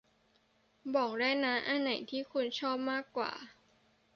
[0.95, 3.31] บอกได้นะ อันไหนที่คุณชอบมากกว่า